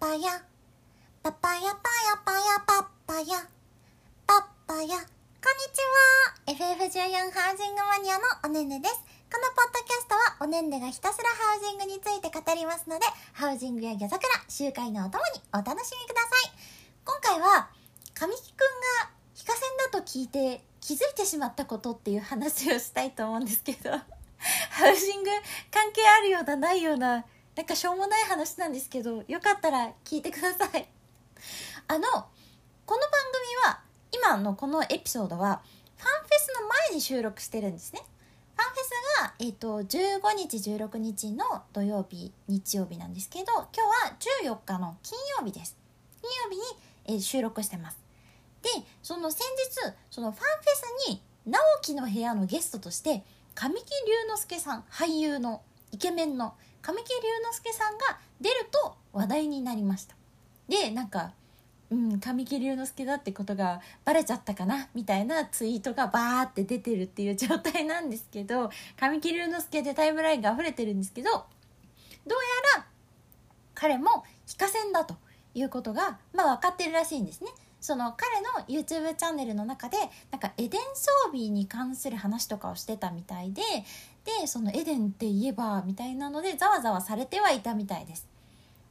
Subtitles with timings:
[0.00, 0.30] パヤ
[1.24, 1.74] パパヤパヤ
[2.24, 3.42] パヤパパヤ
[4.28, 6.46] パパヤこんにちは。
[6.46, 8.94] FF14 ハウジングマニアのおねんねです。
[8.94, 16.52] このポッドキャストはおねんねがひたすらハウジングについて語りますのでハウジングや夜桜集会のお供にお楽しみください。
[17.04, 17.68] 今回は
[18.14, 23.98] 神木くんが非課線だと聞いて気づいてしまったことっていう話をしたいと思うんですけどハ
[24.92, 25.30] ウジング
[25.72, 27.24] 関係あるようなないような
[27.58, 30.88] なんかしょうもない話なんですけどよかったら聞いてください。
[31.88, 33.80] あのこの番組は
[34.12, 35.60] 今のこのエピソードは
[35.96, 38.06] ファンフェスの前に収録してるんですね。
[38.54, 44.16] ファンフェスが、えーと、15日16日の土曜日日曜日なんですけど今日は
[44.46, 45.76] 14日の金曜日です。
[46.22, 46.62] 金曜日に、
[47.06, 47.98] えー、収録してます。
[48.62, 48.70] で
[49.02, 53.24] その先日そのファンフェスに直樹の部屋のゲストとして
[53.56, 60.14] 神木隆之介さん俳優のイケメンの神木隆之介さんが出ると話題になりました。
[60.68, 61.32] でなんか
[61.90, 71.40] うん神木隆之介だってことがバレちゃったかなみたいなツイートがバーって出てるっていう状態なんですけど神木隆之介でタイムラインが溢れてるんですけどどう
[72.76, 72.86] やら
[73.74, 75.16] 彼も非課線だと
[75.54, 77.50] いうことがまあ分かってるらしいんですね。
[77.80, 79.96] その彼の YouTube チャンネルの中で
[80.30, 83.62] なんかエデン装備に関する話とかをしてたみたいで
[84.24, 88.26] でそのエデンって言えばみたいなのでざわざわされてはいたみたいです。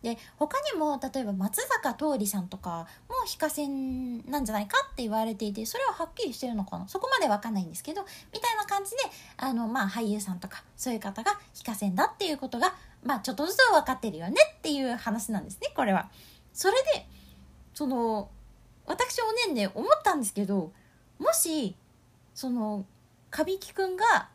[0.04, 6.88] で他にも例えば松坂桃李さんとかも非課線なんじゃないかって言われていてそれははっきりしてるのかな？
[6.88, 8.98] そこまで分かんないんですけどみたいな感じで
[9.38, 16.10] あの、まあ、俳優さんとかそういう方が非課線だっていうことが、まあ、ちょっとずつ分かってるよねっていう話なんですねこれは。
[16.54, 17.08] それで
[17.74, 18.30] その
[18.88, 20.72] 私おねんね思ったんですけど
[21.20, 21.76] もし
[22.34, 22.86] その
[23.30, 24.30] 神木くんが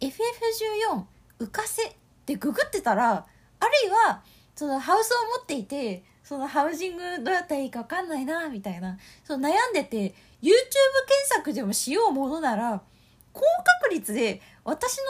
[0.00, 1.04] FF14
[1.40, 1.92] 浮かせっ
[2.26, 3.26] てググってたら
[3.60, 4.22] あるいは
[4.56, 10.54] そのハウスを持っていてそのハウジングどうやったらいいか分かんないなみたいなその悩んでて YouTube 検
[11.28, 12.82] 索でもしようものなら
[13.32, 13.42] 高
[13.82, 15.04] 確率で私の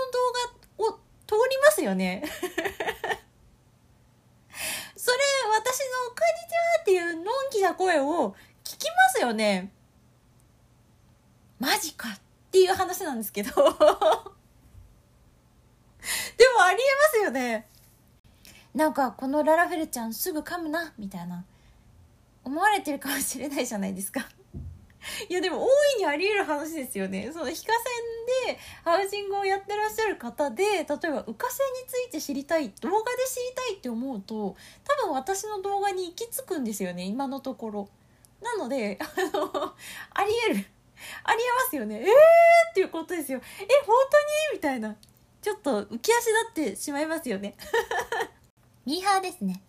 [0.79, 2.23] 動画を通りますよね。
[4.97, 5.19] それ
[5.53, 8.35] 私の「こんにちは」っていうのんきな声を
[9.21, 9.71] ますよね。
[11.59, 12.21] マジかっ
[12.51, 13.51] ていう話なんですけど。
[13.55, 13.75] でも
[16.63, 16.87] ありえ
[17.19, 17.69] ますよね。
[18.75, 21.45] なんかこのララフェルちゃんすぐ噛むなみたいな。
[22.43, 24.27] 思われてるかもしれないじゃないですか。
[25.29, 27.31] いやでも大いにあり得る話ですよね。
[27.33, 27.83] その非課線
[28.47, 37.89] でハウジングをやってらっしゃる方で例えば浮かせについて知りたい動画で知りたいって思うと多分私の動画に行き着くんですよね今のところ。
[38.41, 39.75] なのであの
[40.15, 40.67] ありえる。
[41.25, 41.97] ありえますよね。
[41.97, 43.41] えーっていうことですよ。
[43.59, 44.59] え本当に？
[44.59, 44.97] みたいな。
[45.43, 47.57] ちょっと浮き足立ってしまいますよね。
[48.85, 49.63] ミーハーですね。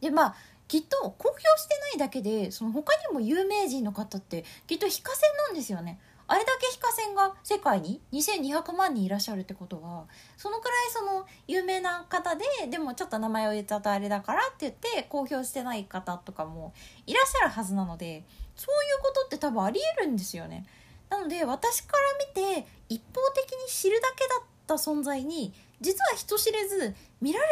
[0.00, 6.00] でまあきっと公表してないだけでその他にも有名人の方ってきっと非課線なんですよね。
[6.26, 10.04] あれだけ非課線が世界に2200万人いらっしゃるってことは
[10.36, 16.72] そのくらいその有名な方ででもちょっと名前を言っちゃったあれだからって言って公表してない方とかも
[17.06, 18.24] いらっしゃるはずなので
[18.56, 20.64] そういうことって多分ありえるんですよね。
[21.10, 27.46] なので私から見て一方的に知るだけだった存在に実は人知れず見られ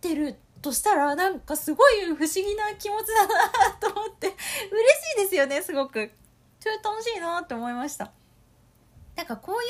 [0.00, 3.34] てるとしたらなんかすごい不思議な気持ちだな
[3.80, 4.36] と思って嬉し
[5.18, 6.10] いですよねすごく。
[6.60, 8.12] それ楽しいなって思いました。
[9.18, 9.60] なんかこういう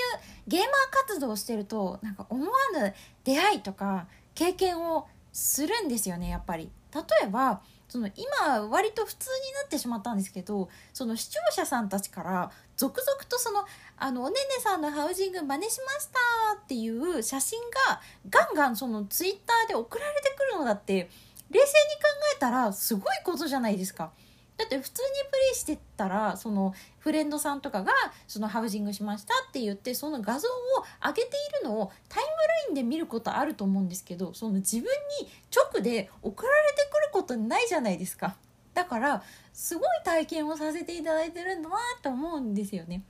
[0.47, 0.69] ゲーマー
[1.09, 2.95] 活動をしてるとなんか思わぬ
[3.25, 6.71] 出会いとか経験をするんですよねやっぱり。
[6.95, 13.65] 例えばその今割と普通になってしまったんですけどその視聴者さんたちから続々とその
[13.97, 16.19] あのおねねさんのハウジング真似しました
[16.63, 17.59] っていう写真
[17.89, 21.09] がガンガンそのツイッターで送られてくるのだって
[21.51, 21.69] 冷静に考
[22.37, 24.11] えたらすごいことじゃないですか。
[24.59, 27.93] だって普通にプレイしてたらそのフレンドさんとかが
[28.27, 30.53] そのハウジングしましたって言ってその画像を
[31.01, 32.35] 上げているのをタイムラ
[32.71, 34.83] インで見ることあると思うんですけどその自分
[35.21, 35.29] に
[35.73, 38.37] 直で送られてくることないじゃないですか
[38.75, 39.23] だから
[39.53, 43.03] すごい体験をさせていただいてるんだなと思うんですよね。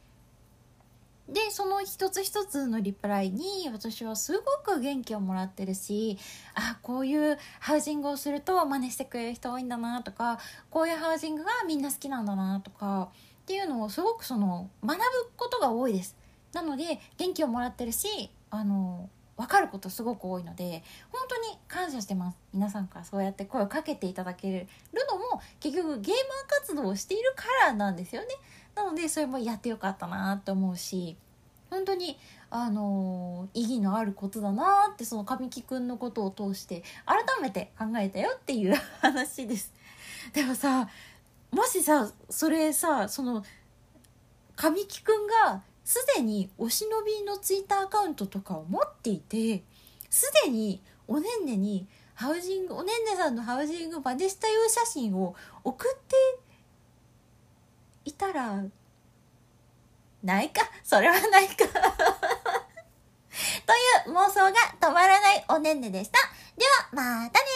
[1.28, 6.18] でその一つ一つのリプライに私はすごく元気をもらってるし
[6.54, 10.38] あこういうハウジングをすると真似してくれる人多いんだなとか
[10.70, 13.10] こういうハウジングがみんな好きなんだなとか
[13.42, 15.04] っていうのをすごくその学ぶ
[15.36, 16.16] ことが多いです。
[16.52, 20.82] なので元気をもらってるしあの分かることすごく多いので
[21.12, 22.38] 本当に感謝してます。
[22.52, 24.66] 皆さんからそうやって声をかけていただける
[25.10, 28.28] のも結局ゲーマー活動をしているからなんですよね。
[28.78, 31.16] なのでそれもやってよかったなって思うし
[31.68, 32.16] 本当に
[32.48, 39.72] あの意義のあることだなってその神木くんのことを通して改めて考えたよっていう 話です。
[40.32, 40.88] でもさ
[41.50, 43.44] もしさそれさその
[44.54, 49.64] 神木くんがすでにお忍びのツイッターアカウントとかを持っていて
[50.08, 55.34] すでにおねんねにハウジングおねんねさんのハウジングバネスタ用写真を
[55.64, 56.16] 送って
[58.08, 58.64] いたら
[60.22, 60.62] ないか？
[60.82, 61.56] それはないか。
[61.68, 61.72] と
[64.08, 66.18] いう妄想が止まらないおねんねでした。
[66.56, 67.46] ではまたね